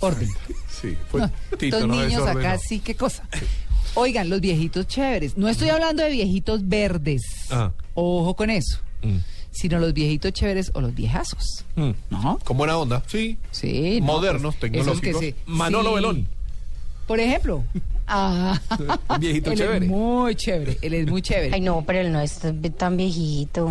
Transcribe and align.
orden. 0.00 0.28
Sí, 0.68 0.96
fue 1.10 1.22
No, 1.22 1.30
Tito, 1.58 1.76
estos 1.76 1.88
no 1.88 2.02
niños 2.04 2.26
acá 2.26 2.58
sí, 2.58 2.78
qué 2.80 2.94
cosa. 2.94 3.24
Oigan, 3.94 4.28
los 4.28 4.40
viejitos 4.40 4.86
chéveres. 4.86 5.36
No 5.36 5.48
estoy 5.48 5.70
hablando 5.70 6.02
de 6.04 6.10
viejitos 6.10 6.68
verdes. 6.68 7.22
Ah. 7.50 7.72
Ojo 7.94 8.34
con 8.36 8.50
eso. 8.50 8.78
Mm. 9.02 9.16
Sino 9.50 9.78
los 9.80 9.92
viejitos 9.92 10.32
chéveres 10.32 10.70
o 10.74 10.80
los 10.80 10.94
viejazos. 10.94 11.64
Mm. 11.74 11.90
¿No? 12.10 12.38
Con 12.44 12.56
buena 12.58 12.76
onda, 12.78 13.02
sí. 13.06 13.38
Sí. 13.50 13.98
no, 14.00 14.06
Modernos, 14.06 14.54
pues, 14.56 14.70
tecnológicos. 14.72 15.20
se- 15.20 15.34
Manolo 15.46 15.88
sí. 15.90 15.94
Belón. 15.96 16.28
Por 17.06 17.20
ejemplo. 17.20 17.64
Ah, 18.10 18.58
Un 19.10 19.20
viejito 19.20 19.50
él 19.52 19.58
chévere. 19.58 19.84
Es 19.84 19.90
muy 19.90 20.34
chévere. 20.34 20.78
Él 20.80 20.94
es 20.94 21.06
muy 21.08 21.20
chévere. 21.20 21.50
Ay, 21.54 21.60
no, 21.60 21.84
pero 21.86 21.98
él 22.00 22.10
no 22.10 22.22
es 22.22 22.40
tan 22.78 22.96
viejito. 22.96 23.70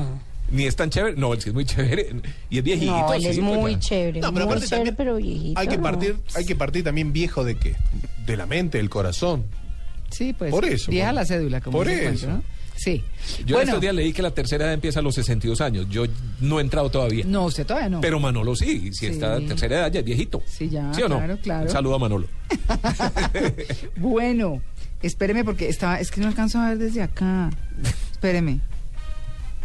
Ni 0.50 0.66
es 0.66 0.76
tan 0.76 0.90
chévere. 0.90 1.16
No, 1.18 1.34
él 1.34 1.42
sí 1.42 1.50
es 1.50 1.54
muy 1.56 1.66
chévere. 1.66 2.16
Y 2.50 2.58
es 2.60 2.64
viejito. 2.64 2.92
No, 2.92 3.14
él 3.14 3.22
sí, 3.22 3.28
es 3.28 3.40
pues, 3.40 3.58
muy 3.60 3.80
chévere. 3.80 4.20
No, 4.22 4.34
pero 4.34 4.46
muy 4.46 4.54
aparte 4.56 4.68
chévere, 4.70 4.86
también 4.92 4.96
pero 4.96 5.16
viejito. 5.18 5.60
hay 5.60 5.68
que 5.68 5.78
no. 5.78 5.84
partir, 5.84 6.16
hay 6.36 6.46
que 6.46 6.56
partir 6.56 6.84
también 6.84 7.12
viejo 7.14 7.44
de 7.44 7.56
qué, 7.58 7.76
de 8.26 8.38
la 8.38 8.46
mente, 8.46 8.78
del 8.78 8.90
corazón. 8.90 9.46
Sí, 10.10 10.34
pues. 10.34 10.52
Por 10.52 10.64
eso, 10.66 10.90
Vieja 10.90 11.12
la 11.12 11.26
cédula, 11.26 11.60
como 11.62 11.78
por 11.80 11.90
el 11.90 12.00
cuento, 12.00 12.20
eso. 12.20 12.28
¿no? 12.30 12.44
Sí. 12.78 13.04
Yo 13.46 13.56
bueno, 13.56 13.70
estos 13.72 13.82
días 13.82 13.96
leí 13.96 14.14
que 14.14 14.22
la 14.22 14.30
tercera 14.32 14.66
edad 14.66 14.74
empieza 14.76 15.00
a 15.00 15.02
los 15.02 15.16
62 15.16 15.60
años. 15.62 15.88
Yo 15.90 16.06
no 16.40 16.60
he 16.60 16.62
entrado 16.62 16.92
todavía. 16.92 17.26
no, 17.28 17.46
usted 17.46 17.66
todavía 17.66 17.90
no. 17.90 18.02
Pero 18.02 18.20
Manolo 18.20 18.56
sí. 18.56 18.92
Si 18.94 18.94
Sí. 18.94 19.06
está 19.08 19.34
a 19.36 19.40
tercera 19.42 19.78
edad 19.80 19.92
ya 19.92 20.00
es 20.02 20.06
viejito. 20.06 20.44
Sí, 20.46 20.70
ya, 20.70 20.94
¿Sí 20.94 21.02
o 21.02 21.10
no? 21.10 21.18
claro, 21.18 21.38
claro. 21.42 21.64
Un 21.66 21.70
saludo 21.72 21.96
a 21.96 22.00
Manolo. 22.00 22.28
Bueno, 23.98 24.62
espéreme 25.02 25.44
porque 25.44 25.70
estaba, 25.70 26.00
es 26.00 26.12
que 26.12 26.22
no 26.22 26.28
alcanzo 26.28 26.60
a 26.60 26.70
ver 26.70 26.78
desde 26.78 27.02
acá. 27.02 27.50
Espéreme. 28.12 28.60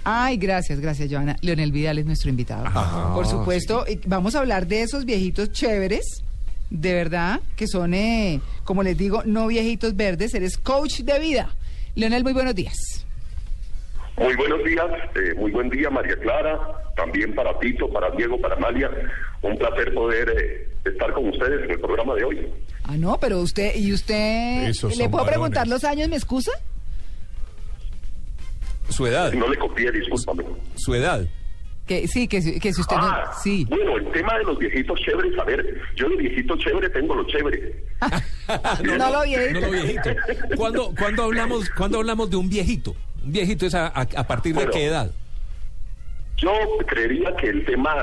Ay, 0.05 0.37
gracias, 0.37 0.81
gracias, 0.81 1.09
Joana. 1.11 1.37
Leonel 1.43 1.71
Vidal 1.73 1.99
es 1.99 2.07
nuestro 2.07 2.29
invitado. 2.31 2.65
Ah, 2.67 3.13
Por 3.15 3.27
supuesto, 3.27 3.85
y 3.89 4.01
vamos 4.07 4.35
a 4.35 4.41
hablar 4.41 4.67
de 4.67 4.83
esos 4.83 5.05
viejitos 5.05 5.53
chéveres, 5.53 6.23
de 6.71 6.93
verdad, 6.95 7.41
que 7.55 7.67
son, 7.69 7.95
eh, 7.95 8.41
como 8.65 8.83
les 8.83 8.97
digo, 8.99 9.23
no 9.25 9.47
viejitos 9.47 9.95
verdes, 9.95 10.35
eres 10.35 10.59
coach 10.59 11.01
de 11.01 11.19
vida. 11.21 11.55
Leonel, 11.95 12.25
muy 12.25 12.33
buenos 12.33 12.55
días. 12.55 12.77
Muy 14.19 14.35
buenos 14.37 14.63
días, 14.65 14.85
eh, 15.15 15.35
muy 15.37 15.51
buen 15.53 15.71
día 15.71 15.89
María 15.89 16.17
Clara, 16.17 16.59
también 16.97 17.35
para 17.35 17.59
Tito, 17.59 17.91
para 17.91 18.11
Diego, 18.11 18.39
para 18.41 18.57
Amalia. 18.57 18.91
Un 19.41 19.57
placer 19.57 19.95
poder 19.95 20.29
eh, 20.37 20.69
estar 20.85 21.13
con 21.13 21.29
ustedes 21.29 21.65
en 21.65 21.71
el 21.71 21.81
programa 21.81 22.15
de 22.15 22.25
hoy. 22.25 22.47
Ah, 22.85 22.97
no, 22.97 23.19
pero 23.19 23.41
usted, 23.41 23.75
¿y 23.77 23.93
usted 23.93 24.65
Esos 24.69 24.97
le 24.97 25.09
puedo 25.09 25.25
varones. 25.25 25.31
preguntar 25.31 25.67
los 25.69 25.85
años, 25.85 26.09
me 26.09 26.17
excusa? 26.17 26.51
Su 29.03 29.07
edad. 29.15 29.33
No 29.33 29.49
le 29.49 29.57
copié, 29.59 29.91
discúlpame. 29.93 30.45
Su 30.77 30.95
edad. 30.95 31.25
Que 31.87 32.07
sí, 32.07 32.29
que, 32.29 32.41
si- 32.41 32.61
que 32.61 32.73
si 32.73 32.81
usted 32.81 32.97
Ah, 32.99 33.25
no... 33.27 33.33
Sí. 33.43 33.67
bueno, 33.69 33.97
el 33.97 34.07
tema 34.13 34.39
de 34.39 34.45
los 34.45 34.57
viejitos 34.59 35.01
chéveres, 35.01 35.37
a 35.39 35.45
ver, 35.45 35.81
yo 35.97 36.09
de 36.09 36.17
viejito 36.17 36.57
chévere 36.57 36.89
tengo 36.91 37.15
lo 37.15 37.25
chévere. 37.27 37.75
No 38.85 39.11
lo 39.11 39.23
viejito. 39.23 39.61
No 39.61 39.67
lo 39.67 39.73
viejito. 39.73 40.11
¿Cuándo, 40.57 40.95
cuándo 40.99 41.23
hablamos, 41.25 41.71
¿Cuándo 41.71 41.99
hablamos 41.99 42.31
de 42.31 42.37
un 42.37 42.49
viejito? 42.49 42.95
Un 43.25 43.33
viejito 43.33 43.67
es 43.67 43.75
a, 43.75 43.87
a- 43.89 44.01
a 44.17 44.27
partir 44.27 44.55
de 44.55 44.69
qué 44.69 44.87
edad? 44.87 45.11
Yo 46.37 46.51
creería 46.87 47.35
que 47.37 47.49
el 47.49 47.65
tema 47.65 47.95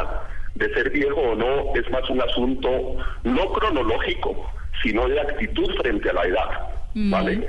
de 0.55 0.73
ser 0.73 0.89
viejo 0.89 1.19
o 1.19 1.35
no 1.35 1.75
es 1.75 1.89
más 1.91 2.09
un 2.09 2.21
asunto 2.21 2.69
no 3.23 3.45
cronológico, 3.53 4.45
sino 4.83 5.07
de 5.07 5.19
actitud 5.21 5.69
frente 5.81 6.09
a 6.09 6.13
la 6.13 6.23
edad, 6.25 6.49
¿vale? 6.95 7.47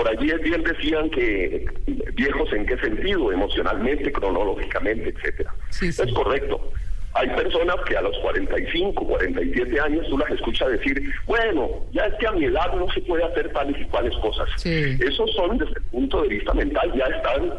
Por 0.00 0.08
allí 0.08 0.32
bien 0.42 0.62
decían 0.62 1.10
que 1.10 1.66
viejos 2.14 2.50
en 2.54 2.64
qué 2.64 2.74
sentido, 2.78 3.30
emocionalmente, 3.32 4.10
cronológicamente, 4.10 5.10
etcétera. 5.10 5.52
Sí, 5.68 5.92
sí. 5.92 6.00
Es 6.00 6.10
correcto. 6.14 6.72
Hay 7.12 7.28
personas 7.28 7.76
que 7.86 7.98
a 7.98 8.00
los 8.00 8.16
45, 8.20 9.06
47 9.06 9.78
años 9.78 10.06
tú 10.08 10.16
las 10.16 10.30
escuchas 10.30 10.70
decir, 10.70 11.12
bueno, 11.26 11.68
ya 11.92 12.06
es 12.06 12.14
que 12.14 12.26
a 12.26 12.32
mi 12.32 12.46
edad 12.46 12.72
no 12.76 12.90
se 12.92 13.02
puede 13.02 13.24
hacer 13.24 13.52
tales 13.52 13.76
y 13.78 13.84
cuales 13.90 14.16
cosas. 14.22 14.48
Sí. 14.56 14.96
Esos 15.00 15.30
son, 15.34 15.58
desde 15.58 15.74
el 15.74 15.82
punto 15.90 16.22
de 16.22 16.28
vista 16.28 16.54
mental, 16.54 16.90
ya 16.96 17.04
están 17.04 17.52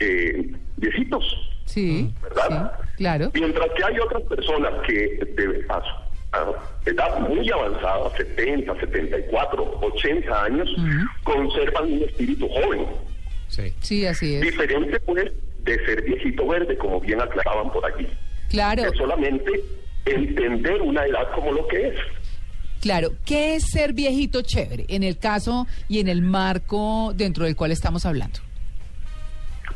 eh, 0.00 0.54
viejitos. 0.78 1.24
Sí, 1.66 2.10
¿verdad? 2.20 2.72
sí, 2.80 2.96
claro. 2.96 3.30
Mientras 3.32 3.70
que 3.76 3.84
hay 3.84 4.00
otras 4.00 4.22
personas 4.24 4.72
que 4.88 5.20
de 5.36 5.64
a, 5.68 5.80
a 6.32 6.52
edad 6.84 7.20
muy 7.20 7.48
avanzada, 7.48 8.10
70, 8.16 8.74
74, 8.80 9.78
80 9.82 10.42
años, 10.42 10.68
conservan 11.26 11.92
un 11.92 12.02
espíritu 12.04 12.48
joven. 12.48 12.86
Sí. 13.48 13.72
Sí, 13.80 14.06
así 14.06 14.36
es. 14.36 14.40
Diferente, 14.42 14.98
pues, 15.00 15.32
de 15.64 15.84
ser 15.84 16.02
viejito 16.02 16.46
verde, 16.46 16.78
como 16.78 17.00
bien 17.00 17.20
aclaraban 17.20 17.70
por 17.72 17.84
aquí. 17.84 18.06
Claro, 18.48 18.84
Es 18.84 18.96
solamente 18.96 19.50
entender 20.04 20.80
una 20.80 21.04
edad 21.04 21.30
como 21.34 21.52
lo 21.52 21.66
que 21.66 21.88
es. 21.88 21.94
claro. 22.80 23.10
¿Qué 23.24 23.56
es 23.56 23.64
ser 23.70 23.92
viejito 23.92 24.42
chévere 24.42 24.84
en 24.88 25.02
el 25.02 25.18
caso 25.18 25.66
y 25.88 25.98
en 25.98 26.08
el 26.08 26.22
marco 26.22 27.12
dentro 27.14 27.44
del 27.44 27.56
cual 27.56 27.72
estamos 27.72 28.06
hablando? 28.06 28.38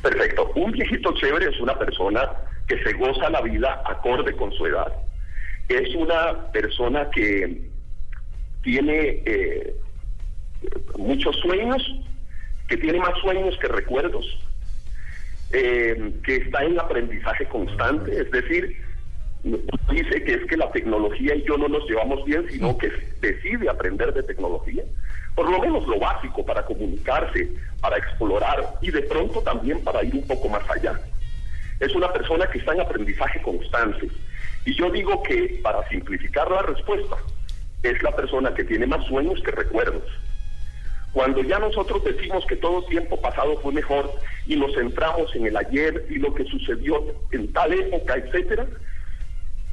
Perfecto. 0.03 0.53
Un 0.55 0.71
viejito 0.73 1.13
chévere 1.15 1.51
es 1.51 1.61
una 1.61 1.77
persona 1.79 2.31
que 2.69 2.81
se 2.85 2.93
goza 2.95 3.29
la 3.29 3.41
vida 3.43 3.83
acorde 3.85 4.33
con 4.37 4.53
su 4.53 4.67
edad. 4.67 4.87
Es 5.69 5.95
una 5.97 6.51
persona 6.53 7.09
que 7.11 7.69
tiene 8.63 9.23
eh, 9.27 9.75
muchos 10.97 11.37
sueños, 11.37 11.83
que 12.69 12.77
tiene 12.77 12.99
más 12.99 13.19
sueños 13.21 13.57
que 13.59 13.69
recuerdos, 13.69 14.27
eh, 15.53 16.13
que 16.25 16.37
está 16.37 16.65
en 16.65 16.79
aprendizaje 16.79 17.47
constante, 17.47 18.21
es 18.21 18.31
decir, 18.31 18.77
dice 19.43 20.23
que 20.25 20.35
es 20.35 20.45
que 20.47 20.57
la 20.57 20.71
tecnología 20.71 21.35
y 21.35 21.45
yo 21.45 21.57
no 21.57 21.69
nos 21.69 21.89
llevamos 21.89 22.25
bien, 22.25 22.47
sino 22.51 22.77
que 22.77 22.91
decide 23.21 23.69
aprender 23.69 24.13
de 24.13 24.23
tecnología. 24.23 24.85
Por 25.35 25.51
lo 25.51 25.59
menos 25.61 25.87
lo 25.87 25.99
básico 25.99 26.45
para 26.45 26.65
comunicarse, 26.65 27.49
para 27.81 27.97
explorar 27.97 28.75
y 28.83 28.91
de 28.91 29.03
pronto 29.03 29.41
también 29.41 29.83
para 29.83 30.05
ir 30.05 30.15
un 30.15 30.27
poco 30.27 30.49
más 30.49 30.69
allá. 30.71 31.01
Es 31.79 31.95
una 31.95 32.13
persona 32.13 32.47
que 32.51 32.59
está 32.59 32.75
en 32.75 32.83
aprendizaje 32.83 33.41
constante. 33.41 34.09
Y 34.67 34.75
yo 34.75 34.91
digo 34.91 35.23
que, 35.23 35.61
para 35.63 35.89
simplificar 35.89 36.51
la 36.51 36.63
respuesta, 36.63 37.17
es 37.83 38.03
la 38.03 38.15
persona 38.15 38.53
que 38.53 38.65
tiene 38.65 38.87
más 38.87 39.07
sueños 39.07 39.41
que 39.43 39.51
recuerdos. 39.53 40.05
Cuando 41.13 41.43
ya 41.43 41.59
nosotros 41.59 42.05
decimos 42.05 42.45
que 42.47 42.57
todo 42.57 42.85
tiempo 42.85 43.21
pasado 43.21 43.59
fue 43.61 43.73
mejor 43.73 44.13
y 44.47 44.57
nos 44.57 44.73
centramos 44.75 45.35
en 45.35 45.47
el 45.47 45.57
ayer 45.57 46.07
y 46.09 46.17
lo 46.17 46.33
que 46.35 46.45
sucedió 46.45 47.05
en 47.33 47.53
tal 47.53 47.73
época, 47.73 48.15
etcétera, 48.15 48.67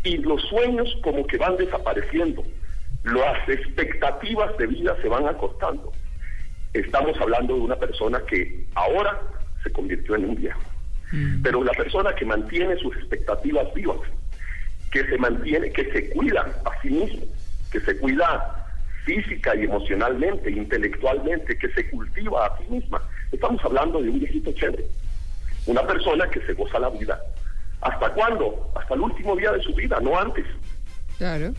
y 0.04 0.18
los 0.18 0.42
sueños 0.44 0.90
como 1.04 1.28
que 1.28 1.38
van 1.38 1.58
desapareciendo, 1.58 2.44
las 3.04 3.48
expectativas 3.48 4.58
de 4.58 4.68
vida 4.68 4.96
se 5.02 5.08
van 5.10 5.28
acortando. 5.28 5.92
Estamos 6.74 7.16
hablando 7.20 7.56
de 7.56 7.62
una 7.62 7.76
persona 7.76 8.20
que 8.28 8.66
ahora 8.74 9.20
se 9.64 9.72
convirtió 9.72 10.16
en 10.16 10.30
un 10.30 10.36
viejo. 10.36 10.62
Pero 11.42 11.64
la 11.64 11.72
persona 11.72 12.14
que 12.16 12.26
mantiene 12.26 12.76
sus 12.78 12.96
expectativas 12.98 13.74
vivas, 13.74 13.98
que 14.92 15.06
se 15.06 15.18
mantiene, 15.18 15.72
que 15.72 15.90
se 15.92 16.10
cuida 16.10 16.42
a 16.66 16.82
sí 16.82 16.90
mismo, 16.90 17.26
que 17.72 17.80
se 17.80 17.98
cuida 17.98 18.67
física 19.08 19.56
y 19.56 19.64
emocionalmente, 19.64 20.52
intelectualmente, 20.52 21.58
que 21.58 21.70
se 21.70 21.90
cultiva 21.90 22.46
a 22.46 22.58
sí 22.58 22.66
misma. 22.70 23.02
Estamos 23.32 23.64
hablando 23.64 24.02
de 24.02 24.10
un 24.10 24.20
viejito 24.20 24.52
chévere, 24.52 24.86
una 25.66 25.82
persona 25.88 26.30
que 26.30 26.42
se 26.42 26.54
goza 26.54 26.78
la 26.78 26.90
vida. 26.90 27.18
¿Hasta 27.82 28.10
cuándo? 28.14 28.70
Hasta 28.76 28.94
el 28.96 29.02
último 29.02 29.36
día 29.38 29.52
de 29.54 29.64
su 29.64 29.74
vida, 29.74 29.98
no 30.02 30.20
antes. 30.20 30.46
Claro, 31.18 31.54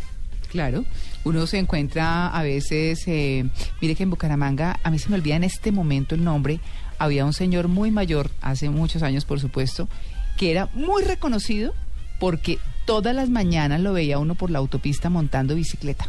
claro. 0.51 0.85
Uno 1.25 1.47
se 1.47 1.59
encuentra 1.59 2.29
a 2.29 2.43
veces, 2.43 3.09
eh, 3.09 3.47
mire 3.81 3.95
que 3.95 4.03
en 4.03 4.11
Bucaramanga, 4.11 4.79
a 4.83 4.91
mí 4.91 4.99
se 4.99 5.09
me 5.09 5.17
olvida 5.17 5.37
en 5.37 5.45
este 5.45 5.73
momento 5.73 6.15
el 6.15 6.25
nombre, 6.25 6.61
había 6.99 7.25
un 7.25 7.33
señor 7.33 7.69
muy 7.69 7.91
mayor, 7.91 8.29
hace 8.43 8.69
muchos 8.69 9.03
años 9.03 9.25
por 9.25 9.41
supuesto, 9.41 9.89
que 10.37 10.51
era 10.51 10.69
muy 10.75 11.03
reconocido 11.03 11.73
porque 12.21 12.59
todas 12.85 13.15
las 13.15 13.31
mañanas 13.31 13.81
lo 13.81 13.95
veía 13.95 14.19
uno 14.19 14.35
por 14.35 14.51
la 14.51 14.59
autopista 14.59 15.09
montando 15.09 15.55
bicicleta. 15.55 16.09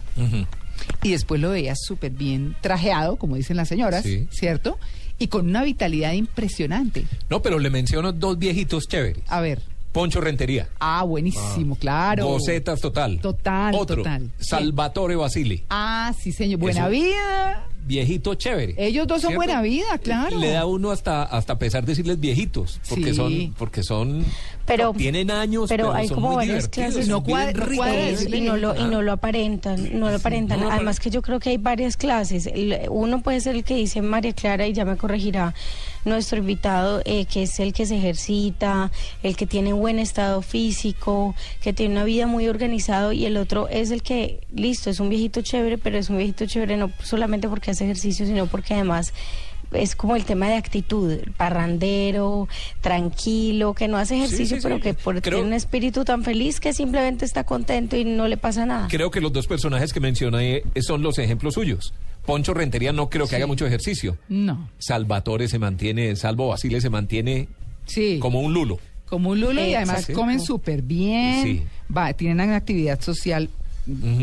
Y 1.04 1.12
después 1.12 1.40
lo 1.42 1.52
veía 1.52 1.74
súper 1.76 2.12
bien 2.12 2.56
trajeado, 2.62 3.16
como 3.18 3.36
dicen 3.36 3.58
las 3.58 3.68
señoras, 3.70 4.04
Sí. 4.04 4.28
¿cierto? 4.32 4.78
Y 5.18 5.28
con 5.28 5.48
una 5.50 5.64
vitalidad 5.64 6.14
impresionante. 6.14 7.06
No, 7.30 7.42
pero 7.42 7.60
le 7.60 7.70
menciono 7.70 8.12
dos 8.14 8.38
viejitos 8.40 8.88
chéveres. 8.88 9.24
A 9.28 9.42
ver. 9.42 9.62
Poncho 9.92 10.22
Rentería. 10.22 10.70
Ah, 10.80 11.04
buenísimo, 11.04 11.76
claro. 11.76 12.26
Bocetas 12.28 12.80
total. 12.80 13.20
Total, 13.22 13.74
Otro, 13.76 13.98
total. 13.98 14.30
Salvatore 14.40 15.16
Basili. 15.16 15.64
Ah, 15.70 16.14
sí, 16.22 16.32
señor. 16.32 16.60
Buena 16.60 16.82
Eso- 16.82 16.90
vida. 16.92 17.68
Viejito 17.90 18.36
chévere. 18.36 18.76
Ellos 18.78 19.08
dos 19.08 19.22
son 19.22 19.32
¿cierto? 19.32 19.46
buena 19.46 19.62
vida, 19.64 19.98
claro. 20.02 20.38
Le 20.40 20.52
da 20.52 20.66
uno 20.66 20.92
hasta 20.92 21.24
hasta 21.24 21.58
pesar 21.60 21.84
decirles 21.86 22.20
viejitos, 22.20 22.80
porque 22.88 23.10
Sí. 23.10 23.16
son 23.16 23.54
porque 23.58 23.84
son 23.84 24.24
Pero- 24.66 24.94
tienen 24.94 25.32
años, 25.32 25.68
pero 25.68 25.88
pero, 25.88 25.96
hay 25.98 26.08
son 26.08 26.16
como 26.16 26.28
muy 26.28 26.36
varias 26.38 26.68
clases. 26.68 27.08
No 27.08 27.22
decirle 27.22 28.38
y 28.38 28.42
no 28.42 28.56
lo 28.58 28.76
y 28.80 28.84
no 28.86 29.02
lo 29.02 29.12
aparentan, 29.14 30.00
no 30.00 30.10
lo 30.10 30.16
aparentan. 30.18 30.60
no 30.60 30.66
lo 30.68 30.72
Además 30.72 31.00
que 31.00 31.10
yo 31.10 31.22
creo 31.24 31.40
que 31.40 31.50
hay 31.50 31.58
varias 31.58 31.98
clases. 31.98 32.48
Uno 32.90 33.22
puede 33.24 33.42
ser 33.42 33.56
el 33.56 33.64
que 33.64 33.76
dice 33.76 34.02
María 34.04 34.34
Clara 34.34 34.68
y 34.68 34.74
ya 34.74 34.86
me 34.86 34.96
corregirá 34.96 35.54
nuestro 36.06 36.38
invitado, 36.40 37.02
eh, 37.06 37.26
que 37.26 37.44
es 37.44 37.60
el 37.60 37.74
que 37.74 37.86
se 37.86 37.98
ejercita, 37.98 38.90
el 39.24 39.36
que 39.36 39.46
tiene 39.48 39.74
buen 39.74 40.00
estado 40.00 40.42
físico, 40.42 41.36
que 41.62 41.74
tiene 41.74 41.96
una 41.96 42.04
vida 42.06 42.26
muy 42.28 42.48
organizado 42.48 43.12
y 43.12 43.26
el 43.26 43.36
otro 43.36 43.68
es 43.68 43.92
el 43.92 44.02
que 44.02 44.40
listo 44.54 44.90
es 44.90 45.00
un 45.00 45.10
viejito 45.10 45.42
chévere, 45.42 45.78
pero 45.78 45.98
es 45.98 46.10
un 46.10 46.18
viejito 46.18 46.46
chévere 46.46 46.78
no 46.78 46.92
solamente 47.04 47.50
porque 47.50 47.72
hace 47.72 47.79
ejercicio, 47.82 48.26
sino 48.26 48.48
porque 48.48 48.74
además 48.74 49.14
es 49.72 49.96
como 49.96 50.16
el 50.16 50.26
tema 50.26 50.48
de 50.48 50.56
actitud, 50.56 51.18
parrandero, 51.38 52.48
tranquilo, 52.82 53.74
que 53.76 53.88
no 53.88 53.98
hace 53.98 54.16
ejercicio, 54.18 54.58
sí, 54.58 54.64
pero 54.64 54.78
sí. 54.78 54.82
que 54.82 54.94
por, 54.96 55.22
Creo- 55.22 55.36
tiene 55.38 55.48
un 55.48 55.54
espíritu 55.54 56.04
tan 56.04 56.24
feliz 56.24 56.60
que 56.60 56.74
simplemente 56.74 57.24
está 57.26 57.44
contento 57.44 57.96
y 57.96 58.04
no 58.04 58.28
le 58.28 58.38
pasa 58.38 58.66
nada. 58.66 58.88
Creo 58.90 59.12
que 59.12 59.22
los 59.22 59.32
dos 59.32 59.46
personajes 59.46 59.94
que 59.94 60.00
mencioné 60.00 60.64
son 60.82 61.04
los 61.04 61.20
ejemplos 61.20 61.54
suyos. 61.54 61.94
Poncho 62.26 62.54
Rentería 62.56 62.92
no 62.94 63.10
creo 63.10 63.28
que 63.28 63.36
haga 63.36 63.46
mucho 63.48 63.66
ejercicio. 63.68 64.18
No. 64.28 64.70
Salvatore 64.80 65.48
se 65.48 65.60
mantiene, 65.60 66.16
Salvo 66.16 66.48
Basile 66.50 66.82
se 66.82 66.90
mantiene 66.90 67.48
Sí. 67.86 68.18
como 68.20 68.42
un 68.42 68.54
lulo. 68.54 68.80
Como 69.06 69.30
un 69.32 69.40
lulo 69.42 69.66
y 69.66 69.74
además 69.74 70.08
comen 70.14 70.40
súper 70.40 70.82
bien, 70.84 71.44
Sí. 71.44 71.64
va, 71.96 72.14
tienen 72.14 72.42
una 72.48 72.56
actividad 72.58 73.00
social 73.02 73.50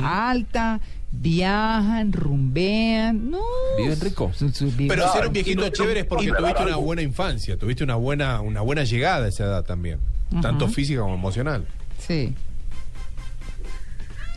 alta, 0.02 0.80
viajan, 1.20 2.12
rumbean, 2.12 3.30
no. 3.30 3.40
Viven 3.78 4.00
rico. 4.00 4.30
Su- 4.34 4.50
su- 4.50 4.66
viven- 4.72 4.88
Pero 4.88 5.12
ser 5.12 5.26
un 5.26 5.32
viejito 5.32 5.62
no- 5.62 5.68
chévere 5.70 6.00
es 6.00 6.06
porque 6.06 6.28
tuviste 6.32 6.62
una 6.62 6.76
buena 6.76 7.02
infancia, 7.02 7.56
tuviste 7.56 7.84
una 7.84 7.96
buena, 7.96 8.40
una 8.40 8.60
buena 8.60 8.84
llegada 8.84 9.26
a 9.26 9.28
esa 9.28 9.44
edad 9.44 9.64
también, 9.64 9.98
tanto 10.42 10.68
física 10.68 11.00
como 11.00 11.14
emocional. 11.14 11.66
Sí. 11.98 12.34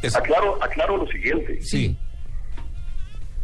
Es- 0.01 0.15
Aclaro, 0.15 0.61
aclaro 0.63 0.97
lo 0.97 1.07
siguiente. 1.07 1.59
sí. 1.61 1.97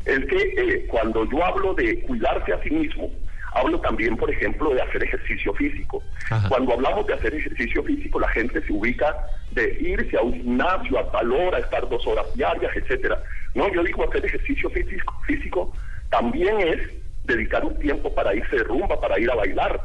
Es 0.06 0.20
que 0.28 0.36
eh, 0.38 0.86
cuando 0.88 1.28
yo 1.32 1.44
hablo 1.44 1.74
de 1.74 2.00
cuidarse 2.04 2.54
a 2.54 2.62
sí 2.62 2.70
mismo, 2.70 3.10
hablo 3.56 3.80
también, 3.80 4.16
por 4.18 4.30
ejemplo, 4.30 4.74
de 4.74 4.82
hacer 4.82 5.04
ejercicio 5.04 5.54
físico. 5.54 6.04
Ajá. 6.30 6.48
Cuando 6.50 6.74
hablamos 6.74 7.08
de 7.08 7.14
hacer 7.14 7.34
ejercicio 7.34 7.84
físico, 7.84 8.20
la 8.20 8.28
gente 8.30 8.62
se 8.62 8.72
ubica 8.72 9.16
de 9.52 9.78
irse 9.80 10.18
a 10.18 10.22
un 10.22 10.34
gimnasio 10.34 11.00
a 11.00 11.12
tal 11.12 11.32
hora, 11.32 11.60
estar 11.60 11.88
dos 11.90 12.06
horas 12.06 12.26
diarias, 12.36 12.72
etcétera. 12.76 13.22
No, 13.54 13.74
yo 13.74 13.84
digo 13.84 14.08
hacer 14.08 14.26
ejercicio 14.26 14.70
físico, 14.70 15.14
físico 15.26 15.74
también 16.10 16.60
es 16.60 16.80
dedicar 17.24 17.64
un 17.66 17.78
tiempo 17.80 18.14
para 18.14 18.36
irse 18.36 18.58
de 18.58 18.64
rumba, 18.64 19.00
para 19.00 19.20
ir 19.20 19.32
a 19.32 19.36
bailar 19.36 19.82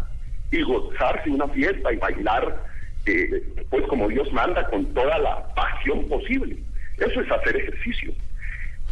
y 0.51 0.63
gozarse 0.63 1.31
una 1.31 1.49
fiesta 1.49 1.93
y 1.93 1.97
bailar, 1.97 2.65
eh, 3.07 3.43
pues 3.71 3.87
como 3.87 4.09
Dios 4.09 4.31
manda, 4.33 4.67
con 4.69 4.85
toda 4.93 5.17
la 5.19 5.55
pasión 5.55 6.07
posible. 6.09 6.57
Eso 6.99 7.21
es 7.21 7.31
hacer 7.31 7.57
ejercicio 7.57 8.13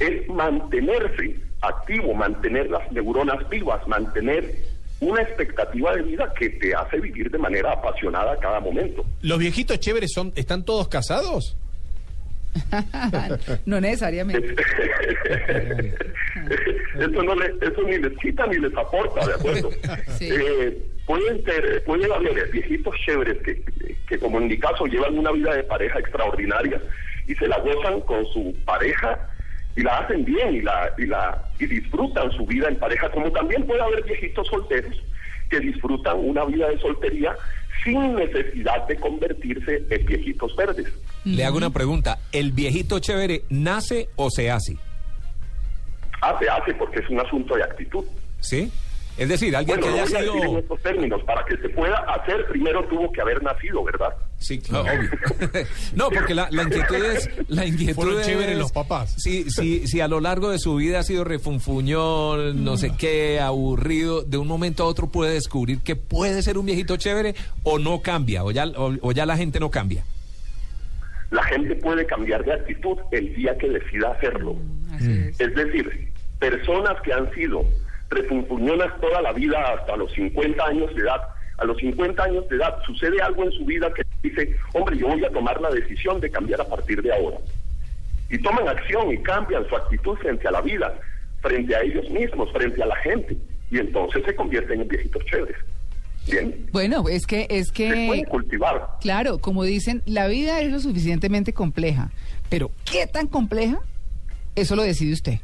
es 0.00 0.28
mantenerse 0.28 1.36
activo, 1.60 2.14
mantener 2.14 2.70
las 2.70 2.90
neuronas 2.92 3.48
vivas, 3.48 3.86
mantener 3.88 4.54
una 5.00 5.22
expectativa 5.22 5.94
de 5.96 6.02
vida 6.02 6.32
que 6.38 6.50
te 6.50 6.74
hace 6.74 6.98
vivir 7.00 7.30
de 7.30 7.38
manera 7.38 7.72
apasionada 7.72 8.36
cada 8.38 8.60
momento. 8.60 9.04
¿Los 9.22 9.38
viejitos 9.38 9.78
chéveres 9.80 10.12
son, 10.12 10.32
están 10.36 10.64
todos 10.64 10.88
casados? 10.88 11.56
no 13.66 13.80
necesariamente. 13.80 14.54
eso, 16.98 17.22
no 17.22 17.34
le- 17.34 17.54
eso 17.60 17.82
ni 17.82 17.98
les 17.98 18.16
quita 18.18 18.46
ni 18.46 18.58
les 18.58 18.74
aporta, 18.76 19.26
¿de 19.26 19.34
acuerdo? 19.34 19.70
Sí. 20.18 20.28
Eh, 20.32 20.76
pueden 21.06 21.44
ser, 21.44 21.84
pueden 21.84 22.10
haber 22.12 22.50
viejitos 22.50 22.94
chéveres 23.04 23.38
que, 23.42 23.62
que, 24.08 24.18
como 24.18 24.38
en 24.38 24.48
mi 24.48 24.58
caso, 24.58 24.86
llevan 24.86 25.16
una 25.18 25.30
vida 25.32 25.54
de 25.54 25.62
pareja 25.64 25.98
extraordinaria 25.98 26.80
y 27.26 27.34
se 27.34 27.46
la 27.46 27.58
gozan 27.58 28.00
con 28.00 28.24
su 28.32 28.54
pareja 28.64 29.18
y 29.78 29.82
la 29.82 29.98
hacen 29.98 30.24
bien 30.24 30.56
y 30.56 30.60
la, 30.60 30.92
y 30.98 31.06
la 31.06 31.40
y 31.60 31.66
disfrutan 31.66 32.32
su 32.32 32.44
vida 32.44 32.66
en 32.66 32.76
pareja, 32.76 33.08
como 33.12 33.30
también 33.30 33.64
puede 33.64 33.80
haber 33.80 34.02
viejitos 34.02 34.48
solteros 34.48 34.96
que 35.48 35.60
disfrutan 35.60 36.18
una 36.18 36.44
vida 36.46 36.68
de 36.68 36.80
soltería 36.80 37.36
sin 37.84 38.16
necesidad 38.16 38.88
de 38.88 38.96
convertirse 38.96 39.84
en 39.88 40.04
viejitos 40.04 40.56
verdes. 40.56 40.92
Le 41.24 41.44
hago 41.44 41.58
una 41.58 41.70
pregunta. 41.70 42.18
¿El 42.32 42.50
viejito 42.50 42.98
chévere 42.98 43.44
nace 43.50 44.08
o 44.16 44.30
se 44.30 44.50
hace? 44.50 44.76
Hace, 46.22 46.48
hace, 46.48 46.74
porque 46.74 46.98
es 46.98 47.08
un 47.08 47.20
asunto 47.20 47.54
de 47.54 47.62
actitud. 47.62 48.04
¿Sí? 48.40 48.72
Es 49.18 49.28
decir, 49.28 49.54
alguien 49.56 49.80
Bueno, 49.80 49.92
que 49.94 50.00
haya 50.00 50.04
voy 50.08 50.14
a 50.14 50.18
decir 50.20 50.36
en 50.36 50.48
sido... 50.48 50.58
estos 50.60 50.82
términos, 50.82 51.22
para 51.24 51.44
que 51.44 51.56
se 51.56 51.68
pueda 51.70 51.96
hacer, 51.96 52.46
primero 52.46 52.84
tuvo 52.88 53.10
que 53.10 53.20
haber 53.20 53.42
nacido, 53.42 53.82
¿verdad? 53.82 54.14
Sí, 54.38 54.60
claro, 54.60 54.84
obvio. 54.84 55.10
no, 55.96 56.08
porque 56.10 56.34
la, 56.34 56.48
la 56.52 56.62
inquietud 56.62 56.94
es... 57.04 57.28
La 57.48 57.66
inquietud 57.66 57.94
Fueron 57.94 58.20
es- 58.20 58.26
chéveres 58.26 58.56
los 58.56 58.70
papás. 58.70 59.14
Sí, 59.18 59.46
sí, 59.50 59.88
sí, 59.88 60.00
a 60.00 60.06
lo 60.06 60.20
largo 60.20 60.50
de 60.50 60.58
su 60.60 60.76
vida 60.76 61.00
ha 61.00 61.02
sido 61.02 61.24
refunfuñón, 61.24 62.64
no 62.64 62.76
sé 62.76 62.92
qué, 62.96 63.40
aburrido, 63.40 64.22
de 64.22 64.36
un 64.38 64.46
momento 64.46 64.84
a 64.84 64.86
otro 64.86 65.08
puede 65.08 65.32
descubrir 65.34 65.80
que 65.80 65.96
puede 65.96 66.40
ser 66.42 66.56
un 66.56 66.66
viejito 66.66 66.96
chévere 66.96 67.34
o 67.64 67.78
no 67.80 68.00
cambia, 68.02 68.44
o 68.44 68.50
ya, 68.52 68.66
o, 68.68 68.94
o 69.02 69.12
ya 69.12 69.26
la 69.26 69.36
gente 69.36 69.58
no 69.60 69.70
cambia. 69.70 70.04
La 71.30 71.42
gente 71.44 71.74
puede 71.74 72.06
cambiar 72.06 72.44
de 72.44 72.52
actitud 72.54 72.96
el 73.10 73.34
día 73.34 73.56
que 73.58 73.68
decida 73.68 74.12
hacerlo. 74.12 74.56
Así 74.94 75.10
es. 75.10 75.40
Es 75.40 75.54
decir, 75.54 76.08
personas 76.38 76.94
que 77.02 77.12
han 77.12 77.30
sido 77.34 77.64
refunfuñonas 78.10 79.00
toda 79.00 79.20
la 79.22 79.32
vida 79.32 79.58
hasta 79.74 79.96
los 79.96 80.10
50 80.12 80.64
años 80.64 80.94
de 80.94 81.02
edad, 81.02 81.20
a 81.58 81.64
los 81.64 81.76
50 81.78 82.22
años 82.22 82.48
de 82.48 82.56
edad 82.56 82.78
sucede 82.86 83.20
algo 83.20 83.44
en 83.44 83.52
su 83.52 83.64
vida 83.64 83.92
que 83.92 84.02
dice, 84.22 84.56
hombre, 84.74 84.96
yo 84.96 85.08
voy 85.08 85.24
a 85.24 85.30
tomar 85.30 85.60
la 85.60 85.70
decisión 85.70 86.20
de 86.20 86.30
cambiar 86.30 86.60
a 86.60 86.68
partir 86.68 87.02
de 87.02 87.12
ahora. 87.12 87.38
Y 88.30 88.38
toman 88.38 88.68
acción 88.68 89.12
y 89.12 89.18
cambian 89.22 89.66
su 89.68 89.76
actitud 89.76 90.16
frente 90.18 90.46
a 90.46 90.50
la 90.50 90.60
vida, 90.60 90.94
frente 91.40 91.74
a 91.74 91.80
ellos 91.80 92.08
mismos, 92.10 92.50
frente 92.52 92.82
a 92.82 92.86
la 92.86 92.96
gente. 92.96 93.36
Y 93.70 93.78
entonces 93.78 94.22
se 94.24 94.34
convierten 94.34 94.80
en 94.82 94.88
viejitos 94.88 95.24
chéveres. 95.24 95.56
Bien. 96.30 96.66
Bueno, 96.72 97.08
es 97.08 97.26
que 97.26 97.46
es 97.48 97.68
Se 97.68 97.72
que 97.72 98.04
pueden 98.06 98.24
cultivar. 98.26 98.86
claro, 99.00 99.38
como 99.38 99.64
dicen, 99.64 100.02
la 100.04 100.26
vida 100.26 100.60
es 100.60 100.70
lo 100.70 100.78
suficientemente 100.78 101.54
compleja, 101.54 102.10
pero 102.50 102.70
¿qué 102.90 103.06
tan 103.06 103.28
compleja? 103.28 103.80
Eso 104.60 104.76
lo 104.76 104.82
decide 104.82 105.12
usted. 105.12 105.38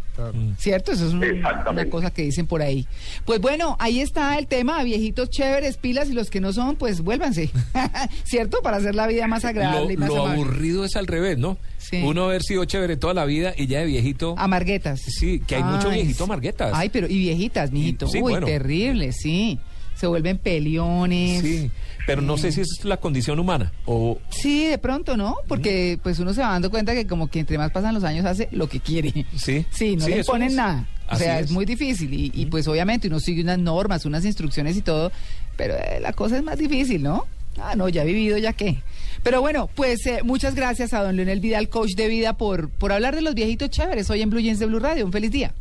¿Cierto? 0.59 0.93
Eso 0.93 1.07
es 1.09 1.13
un- 1.13 1.25
una 1.71 1.85
cosa 1.91 2.11
que 2.13 2.23
dicen 2.23 2.47
por 2.47 2.63
ahí. 2.63 2.87
Pues 3.25 3.41
bueno, 3.41 3.77
ahí 3.81 4.01
está 4.01 4.39
el 4.39 4.47
tema, 4.47 4.83
viejitos 4.85 5.29
chéveres, 5.31 5.77
pilas, 5.77 6.09
y 6.09 6.13
los 6.13 6.31
que 6.31 6.41
no 6.41 6.53
son, 6.53 6.77
pues 6.77 7.01
vuélvanse. 7.01 7.51
¿Cierto? 8.25 8.61
Para 8.63 8.77
hacer 8.79 8.95
la 8.95 9.07
vida 9.07 9.27
más 9.27 9.45
agradable 9.45 9.87
Lo, 9.87 9.93
y 9.93 9.97
más 9.97 10.09
lo 10.09 10.23
amable. 10.27 10.43
aburrido 10.43 10.85
es 10.85 10.97
al 10.97 11.07
revés, 11.07 11.39
¿no? 11.39 11.57
Sí. 11.79 12.01
Uno 12.05 12.25
haber 12.27 12.43
sido 12.43 12.65
chévere 12.65 12.97
toda 12.97 13.13
la 13.15 13.25
vida 13.25 13.55
y 13.57 13.67
ya 13.67 13.81
de 13.81 13.87
viejito... 13.87 14.35
Amarguetas. 14.39 15.01
Sí, 15.01 15.41
que 15.47 15.57
hay 15.57 15.63
mucho 15.65 15.89
Ay, 15.91 15.97
viejito 15.97 16.19
sí. 16.19 16.23
amarguetas. 16.25 16.73
Ay, 16.75 16.89
pero 16.89 17.07
y 17.09 17.19
viejitas, 17.19 17.73
mijito. 17.73 18.07
Y- 18.07 18.11
sí, 18.11 18.17
Uy, 18.19 18.33
bueno. 18.33 18.47
terrible, 18.47 19.13
sí. 19.13 19.59
Se 19.95 20.07
vuelven 20.07 20.39
peliones. 20.39 21.41
Sí, 21.43 21.71
pero 22.07 22.21
no 22.21 22.37
sé 22.37 22.53
si 22.53 22.61
es 22.63 22.85
la 22.85 22.97
condición 22.99 23.39
humana 23.39 23.73
o... 23.87 24.19
Sí, 24.29 24.67
de 24.67 24.77
pronto, 24.79 25.17
¿no? 25.17 25.37
Porque 25.49 25.99
pues 26.03 26.19
uno 26.19 26.35
se 26.35 26.41
va 26.41 26.49
dando 26.49 26.71
cuenta 26.71 26.95
que 26.95 27.07
como 27.07 27.29
que 27.29 27.41
entre 27.41 27.57
más 27.59 27.71
pasan 27.71 27.95
los 27.95 28.05
años 28.05 28.25
hace 28.27 28.49
lo 28.51 28.69
que 28.69 28.81
quiere. 28.81 29.13
Sí. 29.37 29.65
Sí, 29.71 29.97
no 29.97 30.05
Sí, 30.05 30.15
le 30.15 30.25
ponen 30.25 30.49
es. 30.49 30.55
nada. 30.55 30.89
O 31.11 31.17
sea, 31.17 31.39
es. 31.39 31.47
es. 31.47 31.51
muy 31.53 31.65
difícil 31.65 32.13
y, 32.13 32.31
y, 32.35 32.47
pues 32.47 32.67
obviamente 32.67 33.09
uno 33.09 33.21
sigue 33.21 33.43
unas 33.43 33.59
normas, 33.59 34.05
unas 34.07 34.25
instrucciones 34.25 34.77
y 34.77 34.83
todo, 34.83 35.13
pero 35.57 35.75
eh, 35.75 35.99
la 36.01 36.13
cosa 36.13 36.37
es 36.39 36.43
más 36.43 36.59
difícil, 36.59 37.03
¿no? 37.03 37.27
Ah, 37.59 37.75
no, 37.77 37.89
ya 37.89 38.03
he 38.03 38.07
vivido, 38.07 38.37
ya 38.39 38.53
qué. 38.53 38.79
Pero 39.23 39.41
bueno, 39.41 39.69
pues 39.75 40.05
eh, 40.07 40.21
muchas 40.25 40.55
gracias 40.57 40.93
a 40.93 41.03
don 41.05 41.15
Leonel 41.17 41.41
Vidal, 41.41 41.69
coach 41.69 41.93
de 41.95 42.09
vida, 42.09 42.37
por, 42.37 42.69
por 42.69 42.91
hablar 42.93 43.15
de 43.15 43.23
los 43.23 43.35
viejitos 43.35 43.71
chéveres 43.71 44.11
hoy 44.11 44.23
en 44.23 44.31
Blue 44.31 44.41
Jeans 44.41 44.59
de 44.59 44.67
Blue 44.67 44.81
Radio. 44.81 45.05
Un 45.07 45.13
feliz 45.13 45.31
día. 45.31 45.55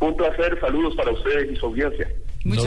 Un 0.00 0.16
placer, 0.16 0.58
saludos 0.60 0.94
para 0.96 1.12
ustedes 1.12 1.52
y 1.52 1.56
su 1.56 1.66
audiencia. 1.66 2.08
Muchas 2.44 2.58